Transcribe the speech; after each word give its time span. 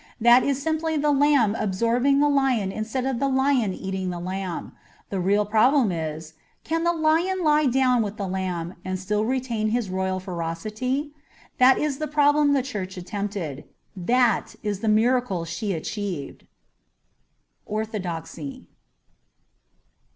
That 0.19 0.41
is 0.43 0.59
simply 0.59 0.97
the 0.97 1.11
lamb 1.11 1.53
absorbing 1.53 2.21
the 2.21 2.27
lion 2.27 2.71
instead 2.71 3.05
of 3.05 3.19
the 3.19 3.27
lion 3.27 3.71
eating 3.71 4.09
the 4.09 4.17
lamb. 4.19 4.71
The 5.11 5.19
real 5.19 5.45
problem 5.45 5.91
is— 5.91 6.33
Can 6.63 6.83
the 6.83 6.91
lion 6.91 7.43
lie 7.43 7.67
down 7.67 8.01
with 8.01 8.17
the 8.17 8.25
lamb 8.27 8.73
and 8.83 8.97
still 8.97 9.23
retain 9.25 9.69
his 9.69 9.91
royal 9.91 10.19
ferocity? 10.19 11.13
That 11.59 11.77
is 11.77 11.99
the 11.99 12.07
problem 12.07 12.53
the 12.53 12.63
Church 12.63 12.97
attempted; 12.97 13.65
that 13.95 14.55
is 14.63 14.79
the 14.79 14.87
miracle 14.89 15.45
she 15.45 15.71
achieved. 15.71 16.47
* 17.07 17.65
Orthodoxy. 17.67 18.65